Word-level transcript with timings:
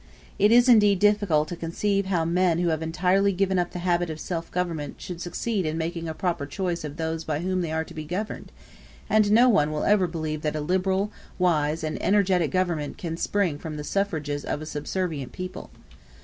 It 0.39 0.51
is, 0.51 0.67
indeed, 0.67 0.97
difficult 0.97 1.47
to 1.49 1.55
conceive 1.55 2.07
how 2.07 2.25
men 2.25 2.57
who 2.57 2.69
have 2.69 2.81
entirely 2.81 3.31
given 3.31 3.59
up 3.59 3.69
the 3.69 3.77
habit 3.85 4.09
of 4.09 4.19
self 4.19 4.49
government 4.49 4.95
should 4.99 5.21
succeed 5.21 5.63
in 5.63 5.77
making 5.77 6.09
a 6.09 6.15
proper 6.15 6.47
choice 6.47 6.83
of 6.83 6.97
those 6.97 7.23
by 7.23 7.41
whom 7.41 7.61
they 7.61 7.71
are 7.71 7.83
to 7.83 7.93
be 7.93 8.03
governed; 8.03 8.51
and 9.11 9.31
no 9.31 9.47
one 9.47 9.71
will 9.71 9.83
ever 9.83 10.07
believe 10.07 10.41
that 10.41 10.55
a 10.55 10.59
liberal, 10.61 11.11
wise, 11.37 11.83
and 11.83 12.01
energetic 12.01 12.49
government 12.49 12.97
can 12.97 13.15
spring 13.15 13.59
from 13.59 13.77
the 13.77 13.83
suffrages 13.83 14.43
of 14.43 14.59
a 14.59 14.65
subservient 14.65 15.33
people. 15.33 15.69